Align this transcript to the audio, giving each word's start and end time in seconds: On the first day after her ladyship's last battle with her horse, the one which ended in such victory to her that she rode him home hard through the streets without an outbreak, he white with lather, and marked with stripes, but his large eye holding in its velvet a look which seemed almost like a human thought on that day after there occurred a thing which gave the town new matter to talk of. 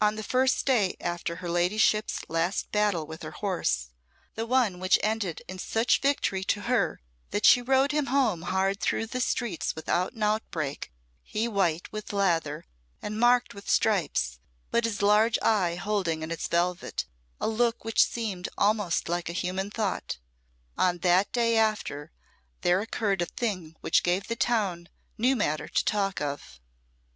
On 0.00 0.14
the 0.14 0.22
first 0.22 0.66
day 0.66 0.94
after 1.00 1.34
her 1.42 1.50
ladyship's 1.50 2.20
last 2.28 2.70
battle 2.70 3.08
with 3.08 3.22
her 3.22 3.32
horse, 3.32 3.90
the 4.36 4.46
one 4.46 4.78
which 4.78 5.00
ended 5.02 5.42
in 5.48 5.58
such 5.58 6.00
victory 6.00 6.44
to 6.44 6.60
her 6.70 7.00
that 7.32 7.44
she 7.44 7.60
rode 7.60 7.90
him 7.90 8.06
home 8.06 8.42
hard 8.42 8.78
through 8.80 9.06
the 9.08 9.20
streets 9.20 9.74
without 9.74 10.12
an 10.12 10.22
outbreak, 10.22 10.92
he 11.24 11.48
white 11.48 11.90
with 11.90 12.12
lather, 12.12 12.66
and 13.02 13.18
marked 13.18 13.52
with 13.52 13.68
stripes, 13.68 14.38
but 14.70 14.84
his 14.84 15.02
large 15.02 15.40
eye 15.42 15.74
holding 15.74 16.22
in 16.22 16.30
its 16.30 16.46
velvet 16.46 17.04
a 17.40 17.48
look 17.48 17.84
which 17.84 18.06
seemed 18.06 18.48
almost 18.56 19.08
like 19.08 19.28
a 19.28 19.32
human 19.32 19.72
thought 19.72 20.18
on 20.76 20.98
that 20.98 21.32
day 21.32 21.56
after 21.56 22.12
there 22.60 22.80
occurred 22.80 23.20
a 23.20 23.26
thing 23.26 23.74
which 23.80 24.04
gave 24.04 24.28
the 24.28 24.36
town 24.36 24.88
new 25.18 25.34
matter 25.34 25.66
to 25.66 25.84
talk 25.84 26.20
of. 26.20 26.60